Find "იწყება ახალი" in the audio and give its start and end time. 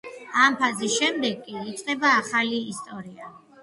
1.75-2.67